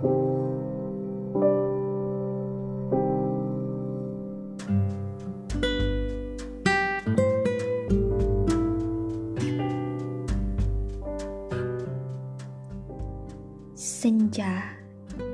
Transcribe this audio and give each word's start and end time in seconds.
Senja 0.00 0.16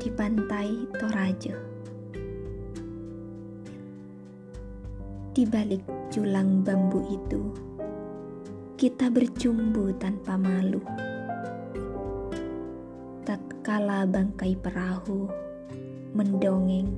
di 0.03 0.11
pantai 0.11 0.75
Toraja. 0.99 1.55
Di 5.31 5.47
balik 5.47 5.87
julang 6.11 6.67
bambu 6.67 7.07
itu, 7.07 7.55
kita 8.75 9.15
bercumbu 9.15 9.95
tanpa 10.03 10.35
malu. 10.35 10.83
Tatkala 13.77 14.09
bangkai 14.09 14.57
perahu 14.57 15.29
mendongeng, 16.17 16.97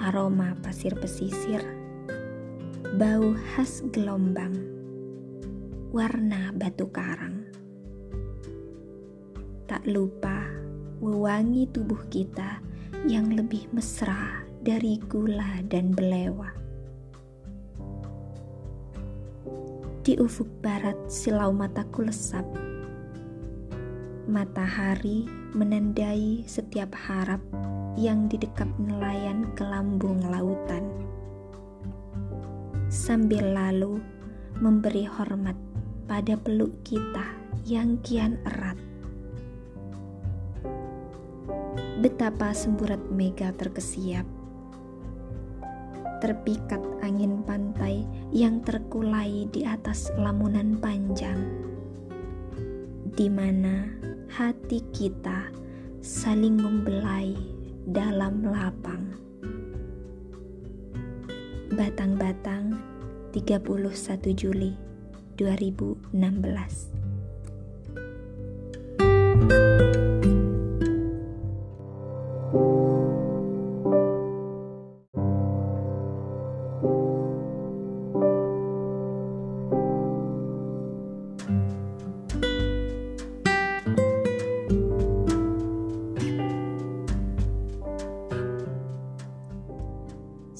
aroma 0.00 0.56
pasir 0.64 0.96
pesisir, 0.96 1.60
bau 2.96 3.36
khas 3.52 3.84
gelombang, 3.92 4.56
warna 5.92 6.48
batu 6.56 6.88
karang 6.88 7.44
tak 9.68 9.84
lupa 9.84 10.48
wewangi 11.04 11.68
tubuh 11.68 12.00
kita 12.08 12.64
yang 13.04 13.28
lebih 13.28 13.68
mesra 13.76 14.48
dari 14.64 14.96
gula 14.96 15.60
dan 15.68 15.92
belewa. 15.92 16.56
Di 20.00 20.16
ufuk 20.16 20.48
barat 20.64 20.96
silau 21.12 21.52
mataku 21.52 22.08
lesap, 22.08 22.48
matahari 24.26 25.28
menandai 25.52 26.44
setiap 26.48 26.92
harap 26.96 27.40
yang 27.94 28.26
didekap 28.26 28.68
nelayan 28.80 29.48
ke 29.54 29.62
lambung 29.62 30.22
lautan. 30.24 30.86
Sambil 32.90 33.54
lalu 33.54 34.02
memberi 34.58 35.06
hormat 35.06 35.56
pada 36.04 36.36
peluk 36.38 36.72
kita 36.84 37.26
yang 37.64 37.96
kian 38.04 38.36
erat 38.44 38.76
Betapa 42.04 42.52
semburat 42.52 43.00
mega 43.08 43.48
terkesiap. 43.56 44.28
Terpikat 46.20 46.82
angin 47.00 47.40
pantai 47.48 48.04
yang 48.28 48.60
terkulai 48.60 49.48
di 49.48 49.64
atas 49.64 50.12
lamunan 50.20 50.76
panjang. 50.76 51.40
Di 53.08 53.32
mana 53.32 53.88
hati 54.34 54.82
kita 54.90 55.46
saling 56.02 56.58
membelai 56.58 57.38
dalam 57.86 58.42
lapang. 58.42 59.14
Batang-batang 61.70 62.74
31 63.30 64.34
Juli 64.34 64.74
2016 65.38 67.03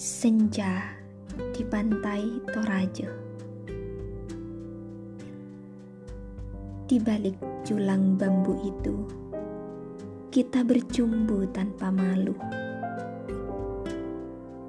Senja 0.04 0.84
di 1.56 1.64
pantai 1.64 2.28
Toraja. 2.52 3.08
Di 6.84 7.00
balik 7.00 7.40
julang 7.64 8.12
bambu 8.12 8.52
itu, 8.68 9.08
kita 10.28 10.60
bercumbu 10.60 11.48
tanpa 11.56 11.88
malu. 11.88 12.36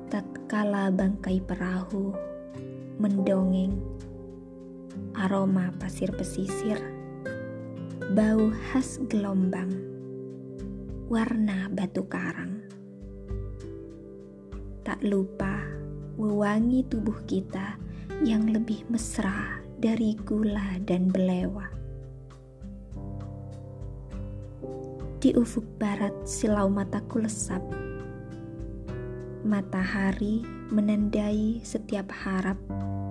Tatkala 0.08 0.88
bangkai 0.96 1.44
perahu 1.44 2.16
mendongeng, 3.04 3.76
aroma 5.20 5.76
pasir 5.76 6.16
pesisir, 6.16 6.80
bau 8.16 8.56
khas 8.72 9.04
gelombang, 9.12 9.84
warna 11.12 11.68
batu 11.76 12.08
karang 12.08 12.55
tak 14.96 15.12
lupa 15.12 15.60
wewangi 16.16 16.88
tubuh 16.88 17.20
kita 17.28 17.76
yang 18.24 18.48
lebih 18.48 18.88
mesra 18.88 19.60
dari 19.76 20.16
gula 20.24 20.80
dan 20.88 21.12
belewa. 21.12 21.68
Di 25.20 25.36
ufuk 25.36 25.68
barat 25.76 26.16
silau 26.24 26.72
mataku 26.72 27.20
lesap, 27.28 27.60
matahari 29.44 30.48
menandai 30.72 31.60
setiap 31.60 32.08
harap 32.16 32.56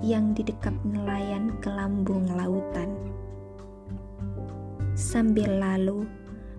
yang 0.01 0.33
didekap 0.33 0.73
nelayan 0.89 1.53
ke 1.61 1.69
lambung 1.69 2.25
lautan. 2.33 2.97
Sambil 4.97 5.61
lalu 5.61 6.09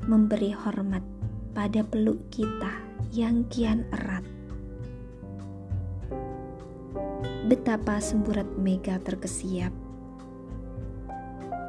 memberi 0.06 0.53
hormat 0.53 1.02
pada 1.58 1.81
peluk 1.81 2.22
kita 2.30 2.78
yang 3.09 3.41
kian 3.50 3.90
erat 3.90 4.34
betapa 7.46 8.02
semburat 8.02 8.58
mega 8.58 8.98
terkesiap. 9.06 9.70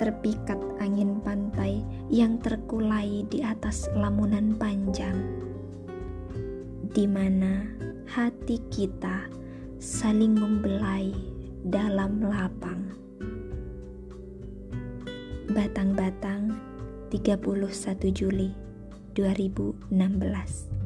Terpikat 0.01 0.57
angin 0.81 1.21
pantai 1.21 1.85
yang 2.09 2.41
terkulai 2.41 3.25
di 3.29 3.45
atas 3.45 3.89
lamunan 3.93 4.57
panjang, 4.57 5.21
di 6.97 7.05
mana 7.05 7.65
hati 8.09 8.61
kita 8.73 9.29
saling 9.77 10.37
membelai 10.37 11.13
dalam 11.65 12.25
lapang. 12.25 12.93
Batang-batang 15.53 16.57
31 17.13 18.17
Juli 18.17 18.53
2016 19.17 20.86